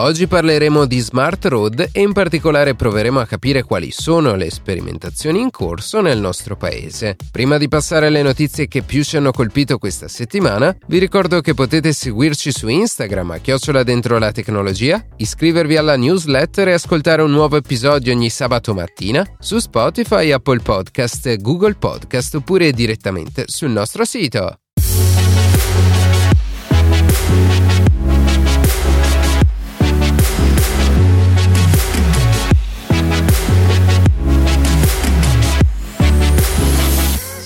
[0.00, 5.40] Oggi parleremo di smart road e in particolare proveremo a capire quali sono le sperimentazioni
[5.40, 7.16] in corso nel nostro paese.
[7.32, 11.52] Prima di passare alle notizie che più ci hanno colpito questa settimana, vi ricordo che
[11.52, 17.32] potete seguirci su Instagram a chiocciola dentro la tecnologia, iscrivervi alla newsletter e ascoltare un
[17.32, 24.04] nuovo episodio ogni sabato mattina su Spotify, Apple Podcast, Google Podcast oppure direttamente sul nostro
[24.04, 24.60] sito.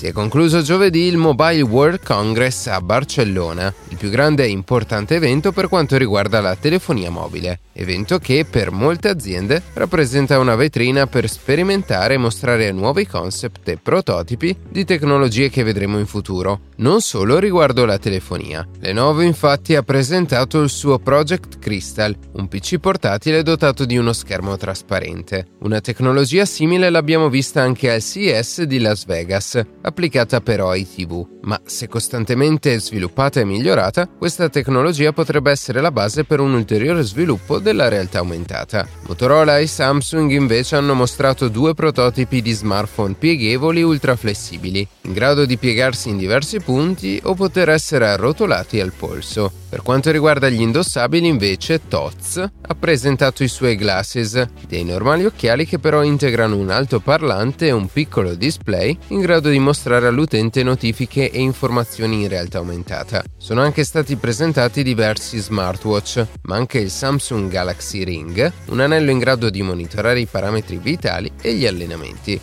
[0.03, 5.15] Si è concluso giovedì il Mobile World Congress a Barcellona, il più grande e importante
[5.15, 11.07] evento per quanto riguarda la telefonia mobile, evento che per molte aziende rappresenta una vetrina
[11.07, 16.99] per sperimentare e mostrare nuovi concept e prototipi di tecnologie che vedremo in futuro, non
[16.99, 18.67] solo riguardo la telefonia.
[18.81, 24.57] Lenovo infatti ha presentato il suo Project Crystal, un PC portatile dotato di uno schermo
[24.57, 25.47] trasparente.
[25.59, 29.61] Una tecnologia simile l'abbiamo vista anche al CES di Las Vegas,
[29.93, 35.91] applicata però ai TV, ma se costantemente sviluppata e migliorata, questa tecnologia potrebbe essere la
[35.91, 38.87] base per un ulteriore sviluppo della realtà aumentata.
[39.07, 45.45] Motorola e Samsung invece hanno mostrato due prototipi di smartphone pieghevoli ultra flessibili, in grado
[45.45, 49.51] di piegarsi in diversi punti o poter essere arrotolati al polso.
[49.69, 55.65] Per quanto riguarda gli indossabili invece, Toz ha presentato i suoi glasses, dei normali occhiali
[55.65, 61.29] che però integrano un altoparlante e un piccolo display in grado di mostrare all'utente notifiche
[61.29, 63.23] e informazioni in realtà aumentata.
[63.37, 69.19] Sono anche stati presentati diversi smartwatch, ma anche il Samsung Galaxy Ring, un anello in
[69.19, 72.39] grado di monitorare i parametri vitali e gli allenamenti.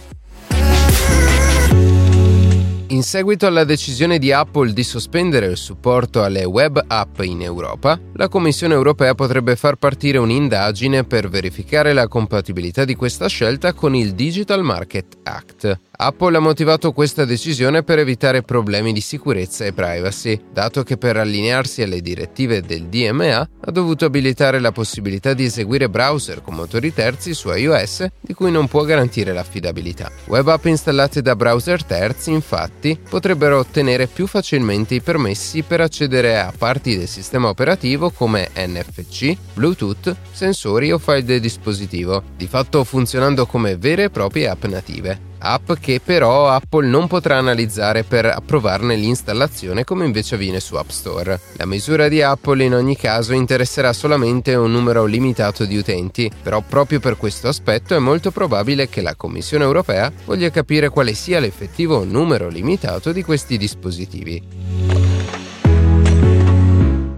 [2.90, 7.98] In seguito alla decisione di Apple di sospendere il supporto alle web app in Europa,
[8.14, 13.94] la Commissione europea potrebbe far partire un'indagine per verificare la compatibilità di questa scelta con
[13.94, 15.89] il Digital Market Act.
[16.02, 21.18] Apple ha motivato questa decisione per evitare problemi di sicurezza e privacy, dato che per
[21.18, 26.94] allinearsi alle direttive del DMA ha dovuto abilitare la possibilità di eseguire browser con motori
[26.94, 30.10] terzi su iOS di cui non può garantire l'affidabilità.
[30.28, 36.38] Web app installate da browser terzi, infatti, potrebbero ottenere più facilmente i permessi per accedere
[36.38, 42.84] a parti del sistema operativo come NFC, Bluetooth, sensori o file del dispositivo, di fatto
[42.84, 48.26] funzionando come vere e proprie app native app che però Apple non potrà analizzare per
[48.26, 51.40] approvarne l'installazione come invece avviene su App Store.
[51.56, 56.60] La misura di Apple in ogni caso interesserà solamente un numero limitato di utenti, però
[56.60, 61.40] proprio per questo aspetto è molto probabile che la Commissione europea voglia capire quale sia
[61.40, 64.99] l'effettivo numero limitato di questi dispositivi.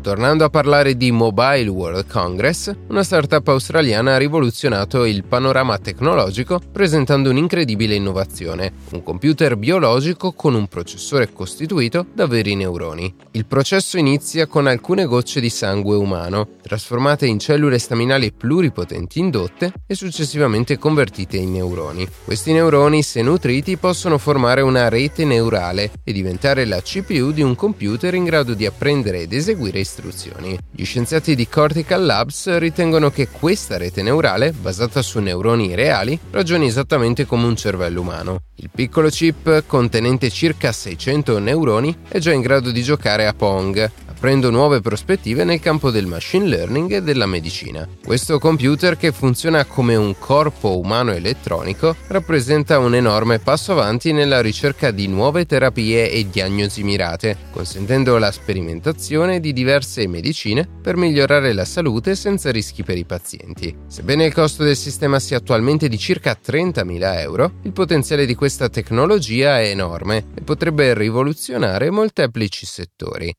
[0.02, 6.60] Tornando a parlare di Mobile World Congress, una startup australiana ha rivoluzionato il panorama tecnologico
[6.72, 13.14] presentando un'incredibile innovazione, un computer biologico con un processore costituito da veri neuroni.
[13.30, 19.72] Il processo inizia con alcune gocce di sangue umano, trasformate in cellule staminali pluripotenti indotte
[19.86, 22.08] e successivamente convertite in neuroni.
[22.24, 27.54] Questi neuroni, se nutriti, possono formare una rete neurale e diventare la CPU di un
[27.54, 30.58] computer in grado di apprendere ed eseguire istruzioni istruzioni.
[30.70, 36.66] Gli scienziati di Cortical Labs ritengono che questa rete neurale, basata su neuroni reali, ragioni
[36.66, 38.40] esattamente come un cervello umano.
[38.56, 43.90] Il piccolo chip, contenente circa 600 neuroni, è già in grado di giocare a Pong,
[44.22, 47.88] aprendo nuove prospettive nel campo del machine learning e della medicina.
[48.04, 54.40] Questo computer, che funziona come un corpo umano elettronico, rappresenta un enorme passo avanti nella
[54.40, 61.52] ricerca di nuove terapie e diagnosi mirate, consentendo la sperimentazione di diverse medicine per migliorare
[61.52, 63.74] la salute senza rischi per i pazienti.
[63.88, 68.68] Sebbene il costo del sistema sia attualmente di circa 30.000 euro, il potenziale di questa
[68.68, 73.34] tecnologia è enorme e potrebbe rivoluzionare molteplici settori.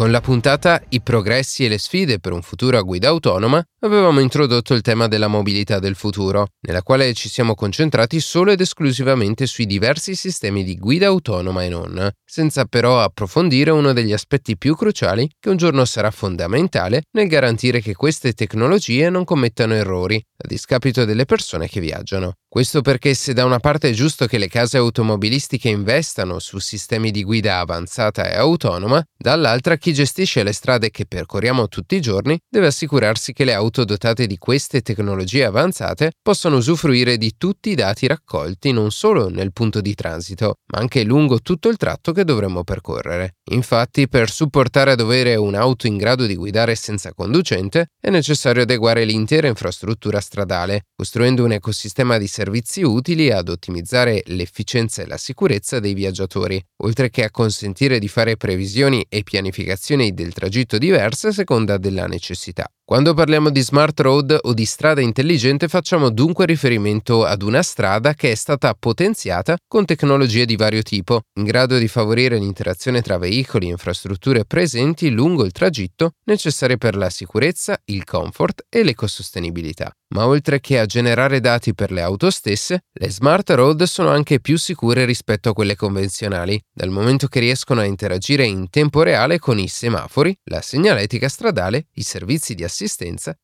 [0.00, 4.20] Con la puntata I progressi e le sfide per un futuro a guida autonoma avevamo
[4.20, 9.44] introdotto il tema della mobilità del futuro, nella quale ci siamo concentrati solo ed esclusivamente
[9.44, 14.74] sui diversi sistemi di guida autonoma e non, senza però approfondire uno degli aspetti più
[14.74, 20.46] cruciali che un giorno sarà fondamentale nel garantire che queste tecnologie non commettano errori, a
[20.46, 22.36] discapito delle persone che viaggiano.
[22.48, 27.10] Questo perché se da una parte è giusto che le case automobilistiche investano su sistemi
[27.10, 32.38] di guida avanzata e autonoma, dall'altra chi gestisce le strade che percorriamo tutti i giorni
[32.48, 37.74] deve assicurarsi che le auto dotate di queste tecnologie avanzate possano usufruire di tutti i
[37.74, 42.24] dati raccolti non solo nel punto di transito, ma anche lungo tutto il tratto che
[42.24, 43.36] dovremmo percorrere.
[43.50, 49.04] Infatti, per supportare ad avere un'auto in grado di guidare senza conducente, è necessario adeguare
[49.04, 55.80] l'intera infrastruttura stradale, costruendo un ecosistema di servizi utili ad ottimizzare l'efficienza e la sicurezza
[55.80, 59.78] dei viaggiatori, oltre che a consentire di fare previsioni e pianificazioni
[60.12, 62.70] del tragitto diverse a seconda della necessità.
[62.90, 68.14] Quando parliamo di smart road o di strada intelligente facciamo dunque riferimento ad una strada
[68.14, 73.16] che è stata potenziata con tecnologie di vario tipo, in grado di favorire l'interazione tra
[73.16, 79.92] veicoli e infrastrutture presenti lungo il tragitto necessarie per la sicurezza, il comfort e l'ecosostenibilità.
[80.12, 84.40] Ma oltre che a generare dati per le auto stesse, le smart road sono anche
[84.40, 89.38] più sicure rispetto a quelle convenzionali, dal momento che riescono a interagire in tempo reale
[89.38, 92.78] con i semafori, la segnaletica stradale, i servizi di assistenza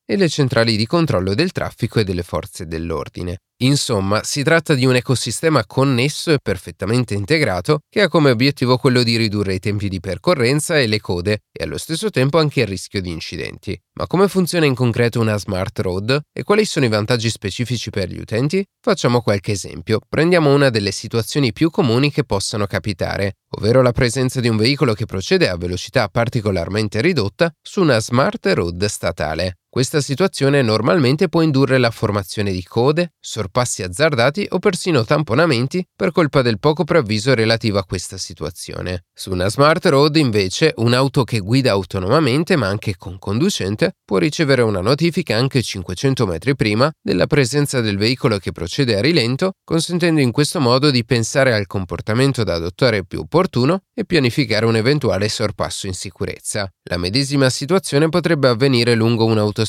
[0.05, 3.39] e le centrali di controllo del traffico e delle forze dell'ordine.
[3.61, 9.01] Insomma, si tratta di un ecosistema connesso e perfettamente integrato che ha come obiettivo quello
[9.01, 12.67] di ridurre i tempi di percorrenza e le code e allo stesso tempo anche il
[12.67, 13.75] rischio di incidenti.
[13.93, 18.09] Ma come funziona in concreto una smart road e quali sono i vantaggi specifici per
[18.09, 18.63] gli utenti?
[18.79, 20.01] Facciamo qualche esempio.
[20.07, 24.93] Prendiamo una delle situazioni più comuni che possano capitare, ovvero la presenza di un veicolo
[24.93, 29.57] che procede a velocità particolarmente ridotta su una smart road statale.
[29.77, 36.11] Questa situazione normalmente può indurre la formazione di code, sorpassi azzardati o persino tamponamenti per
[36.11, 39.05] colpa del poco preavviso relativo a questa situazione.
[39.13, 44.63] Su una smart road invece un'auto che guida autonomamente ma anche con conducente può ricevere
[44.63, 50.21] una notifica anche 500 metri prima della presenza del veicolo che procede a rilento, consentendo
[50.21, 55.29] in questo modo di pensare al comportamento da adottare più opportuno e pianificare un eventuale
[55.29, 56.67] sorpasso in sicurezza.
[56.89, 59.65] La medesima situazione potrebbe avvenire lungo un'autostrada,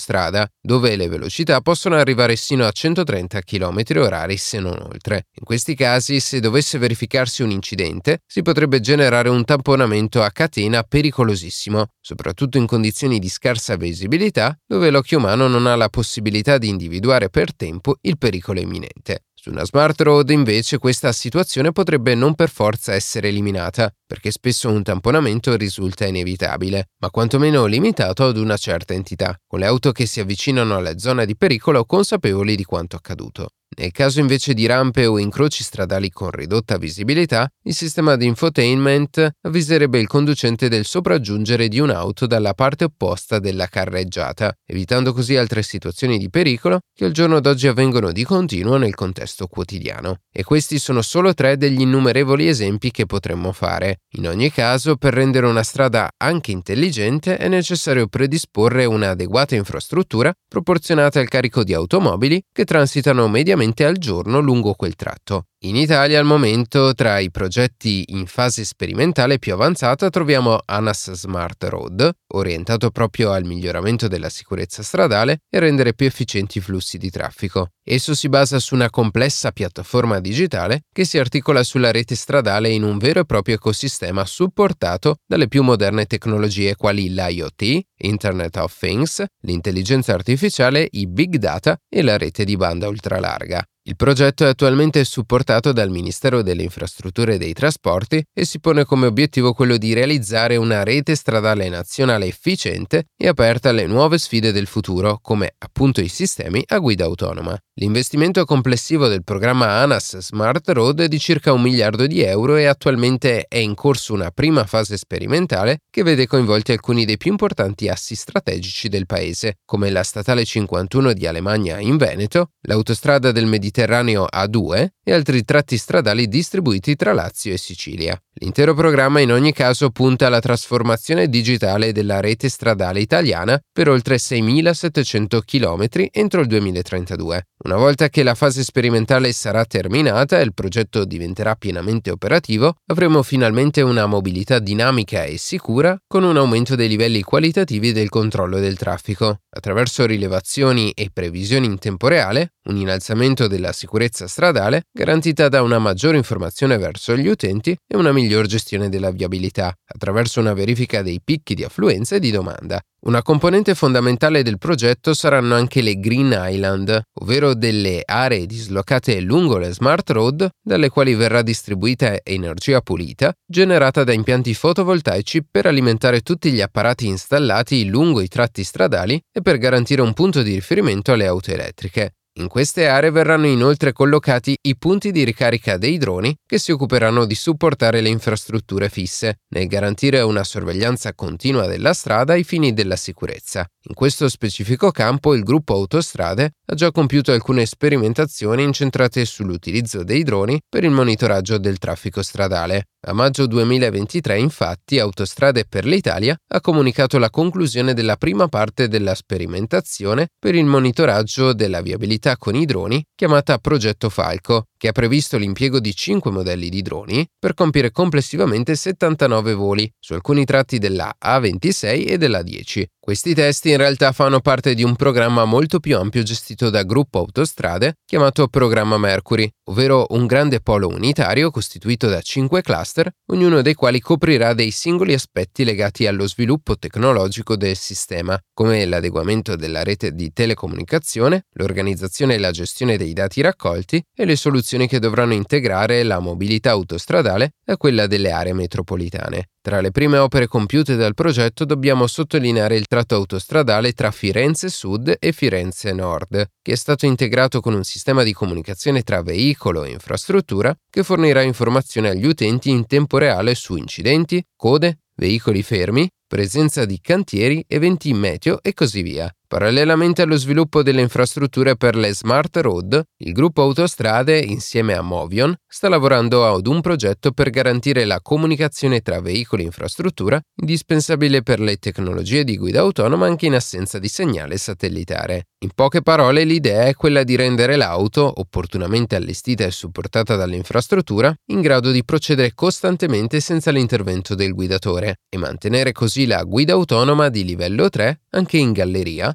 [0.61, 5.27] dove le velocità possono arrivare sino a 130 km/h se non oltre.
[5.35, 10.83] In questi casi, se dovesse verificarsi un incidente, si potrebbe generare un tamponamento a catena
[10.83, 16.69] pericolosissimo, soprattutto in condizioni di scarsa visibilità, dove l'occhio umano non ha la possibilità di
[16.69, 19.25] individuare per tempo il pericolo imminente.
[19.49, 24.69] Su una smart road invece questa situazione potrebbe non per forza essere eliminata, perché spesso
[24.69, 30.05] un tamponamento risulta inevitabile, ma quantomeno limitato ad una certa entità, con le auto che
[30.05, 33.49] si avvicinano alla zona di pericolo consapevoli di quanto accaduto.
[33.78, 39.36] Nel caso invece di rampe o incroci stradali con ridotta visibilità, il sistema di infotainment
[39.42, 45.62] avviserebbe il conducente del sopraggiungere di un'auto dalla parte opposta della carreggiata, evitando così altre
[45.62, 50.22] situazioni di pericolo che al giorno d'oggi avvengono di continuo nel contesto quotidiano.
[50.32, 54.00] E questi sono solo tre degli innumerevoli esempi che potremmo fare.
[54.16, 61.20] In ogni caso, per rendere una strada anche intelligente è necessario predisporre un'adeguata infrastruttura proporzionata
[61.20, 65.47] al carico di automobili che transitano mediamente mediamente al giorno lungo quel tratto.
[65.62, 71.64] In Italia al momento tra i progetti in fase sperimentale più avanzata troviamo ANAS Smart
[71.64, 77.11] Road, orientato proprio al miglioramento della sicurezza stradale e rendere più efficienti i flussi di
[77.11, 77.71] traffico.
[77.83, 82.85] Esso si basa su una complessa piattaforma digitale che si articola sulla rete stradale in
[82.85, 89.25] un vero e proprio ecosistema supportato dalle più moderne tecnologie quali l'IoT, Internet of Things,
[89.40, 93.61] l'intelligenza artificiale, i big data e la rete di banda ultralarga.
[93.88, 98.85] Il progetto è attualmente supportato dal Ministero delle Infrastrutture e dei Trasporti e si pone
[98.85, 104.52] come obiettivo quello di realizzare una rete stradale nazionale efficiente e aperta alle nuove sfide
[104.52, 107.59] del futuro, come appunto i sistemi a guida autonoma.
[107.80, 112.66] L'investimento complessivo del programma ANAS Smart Road è di circa un miliardo di euro e
[112.66, 117.88] attualmente è in corso una prima fase sperimentale che vede coinvolti alcuni dei più importanti
[117.88, 123.76] assi strategici del paese, come la statale 51 di Alemagna in Veneto, l'autostrada del Mediterraneo
[123.78, 128.20] Mediterraneo A2 e altri tratti stradali distribuiti tra Lazio e Sicilia.
[128.40, 134.16] L'intero programma in ogni caso punta alla trasformazione digitale della rete stradale italiana per oltre
[134.16, 137.47] 6.700 km entro il 2032.
[137.64, 143.23] Una volta che la fase sperimentale sarà terminata e il progetto diventerà pienamente operativo, avremo
[143.23, 148.76] finalmente una mobilità dinamica e sicura con un aumento dei livelli qualitativi del controllo del
[148.76, 149.40] traffico.
[149.50, 155.78] Attraverso rilevazioni e previsioni in tempo reale, un innalzamento della sicurezza stradale garantita da una
[155.78, 161.20] maggiore informazione verso gli utenti e una miglior gestione della viabilità, attraverso una verifica dei
[161.22, 162.80] picchi di affluenza e di domanda.
[163.00, 169.56] Una componente fondamentale del progetto saranno anche le Green Island, ovvero delle aree dislocate lungo
[169.56, 176.22] le smart road dalle quali verrà distribuita energia pulita generata da impianti fotovoltaici per alimentare
[176.22, 181.12] tutti gli apparati installati lungo i tratti stradali e per garantire un punto di riferimento
[181.12, 182.14] alle auto elettriche.
[182.38, 187.25] In queste aree verranno inoltre collocati i punti di ricarica dei droni che si occuperanno
[187.25, 192.95] di supportare le infrastrutture fisse, nel garantire una sorveglianza continua della strada ai fini della
[192.95, 193.66] sicurezza.
[193.88, 200.25] In questo specifico campo il gruppo Autostrade ha già compiuto alcune sperimentazioni incentrate sull'utilizzo dei
[200.25, 202.88] droni per il monitoraggio del traffico stradale.
[203.07, 209.14] A maggio 2023, infatti, Autostrade per l'Italia ha comunicato la conclusione della prima parte della
[209.14, 215.37] sperimentazione per il monitoraggio della viabilità con i droni, chiamata Progetto Falco, che ha previsto
[215.37, 221.14] l'impiego di 5 modelli di droni per compiere complessivamente 79 voli su alcuni tratti della
[221.23, 222.88] A26 e della 10.
[223.00, 227.18] Questi test in realtà fanno parte di un programma molto più ampio gestito da Gruppo
[227.18, 233.73] Autostrade chiamato Programma Mercury, ovvero un grande polo unitario costituito da 5 cluster, ognuno dei
[233.75, 240.12] quali coprirà dei singoli aspetti legati allo sviluppo tecnologico del sistema, come l'adeguamento della rete
[240.12, 245.32] di telecomunicazione, l'organizzazione e la gestione dei dati raccolti e le soluzioni soluzioni che dovranno
[245.32, 249.48] integrare la mobilità autostradale a quella delle aree metropolitane.
[249.62, 255.16] Tra le prime opere compiute dal progetto dobbiamo sottolineare il tratto autostradale tra Firenze Sud
[255.18, 259.90] e Firenze Nord, che è stato integrato con un sistema di comunicazione tra veicolo e
[259.90, 266.84] infrastruttura che fornirà informazioni agli utenti in tempo reale su incidenti, code, veicoli fermi, presenza
[266.84, 269.32] di cantieri, eventi meteo e così via.
[269.49, 275.57] Parallelamente allo sviluppo delle infrastrutture per le smart road, il gruppo Autostrade, insieme a Movion,
[275.67, 281.61] sta lavorando ad un progetto per garantire la comunicazione tra veicoli e infrastruttura, indispensabile per
[281.61, 285.47] le tecnologie di guida autonoma anche in assenza di segnale satellitare.
[285.61, 291.62] In poche parole, l'idea è quella di rendere l'auto, opportunamente allestita e supportata dall'infrastruttura, in
[291.62, 297.45] grado di procedere costantemente senza l'intervento del guidatore e mantenere così la guida autonoma di
[297.45, 299.35] livello 3 anche in galleria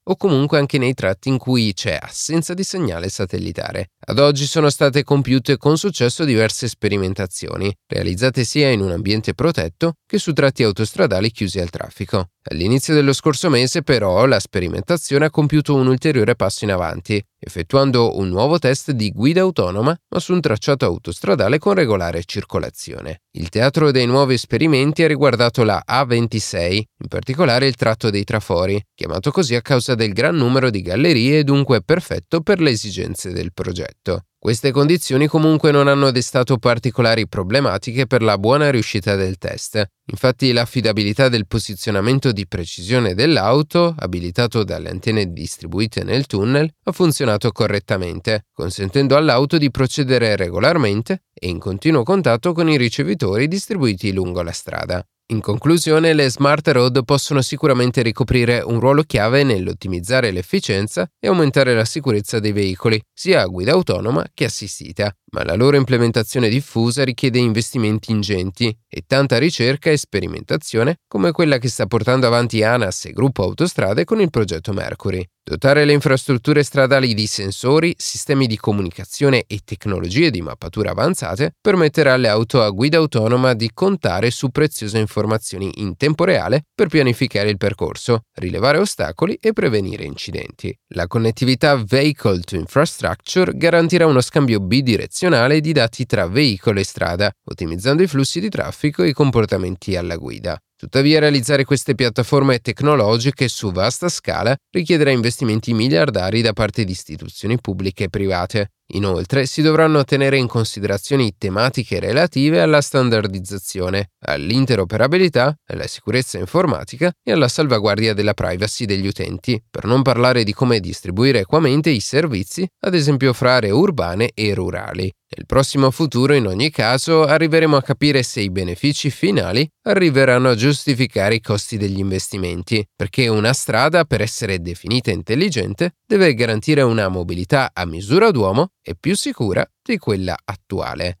[0.11, 3.91] o comunque anche nei tratti in cui c'è assenza di segnale satellitare.
[4.07, 9.93] Ad oggi sono state compiute con successo diverse sperimentazioni, realizzate sia in un ambiente protetto
[10.05, 12.31] che su tratti autostradali chiusi al traffico.
[12.49, 18.17] All'inizio dello scorso mese però la sperimentazione ha compiuto un ulteriore passo in avanti, effettuando
[18.17, 23.21] un nuovo test di guida autonoma ma su un tracciato autostradale con regolare circolazione.
[23.37, 28.81] Il teatro dei nuovi esperimenti ha riguardato la A26, in particolare il tratto dei trafori,
[28.95, 33.31] chiamato così a causa del gran numero di gallerie e dunque perfetto per le esigenze
[33.31, 34.25] del progetto.
[34.39, 39.85] Queste condizioni comunque non hanno destato particolari problematiche per la buona riuscita del test.
[40.05, 47.51] Infatti l'affidabilità del posizionamento di precisione dell'auto, abilitato dalle antenne distribuite nel tunnel, ha funzionato
[47.51, 54.41] correttamente, consentendo all'auto di procedere regolarmente e in continuo contatto con i ricevitori distribuiti lungo
[54.41, 55.05] la strada.
[55.31, 61.73] In conclusione, le smart road possono sicuramente ricoprire un ruolo chiave nell'ottimizzare l'efficienza e aumentare
[61.73, 67.03] la sicurezza dei veicoli, sia a guida autonoma che assistita, ma la loro implementazione diffusa
[67.03, 73.05] richiede investimenti ingenti e tanta ricerca e sperimentazione come quella che sta portando avanti ANAS
[73.05, 75.25] e Gruppo Autostrade con il progetto Mercury.
[75.43, 82.13] Dotare le infrastrutture stradali di sensori, sistemi di comunicazione e tecnologie di mappatura avanzate permetterà
[82.13, 87.49] alle auto a guida autonoma di contare su preziose informazioni in tempo reale per pianificare
[87.49, 90.77] il percorso, rilevare ostacoli e prevenire incidenti.
[90.89, 95.20] La connettività Vehicle to Infrastructure garantirà uno scambio bidirezionale
[95.59, 100.15] di dati tra veicolo e strada, ottimizzando i flussi di traffico e i comportamenti alla
[100.15, 100.59] guida.
[100.75, 107.59] Tuttavia realizzare queste piattaforme tecnologiche su vasta scala richiederà investimenti miliardari da parte di istituzioni
[107.61, 108.71] pubbliche e private.
[108.93, 117.31] Inoltre si dovranno tenere in considerazione tematiche relative alla standardizzazione, all'interoperabilità, alla sicurezza informatica e
[117.31, 122.67] alla salvaguardia della privacy degli utenti, per non parlare di come distribuire equamente i servizi,
[122.81, 125.11] ad esempio fra aree urbane e rurali.
[125.33, 130.55] Nel prossimo futuro, in ogni caso, arriveremo a capire se i benefici finali arriveranno a
[130.55, 137.07] giustificare i costi degli investimenti, perché una strada, per essere definita intelligente, deve garantire una
[137.07, 141.20] mobilità a misura d'uomo e più sicura di quella attuale.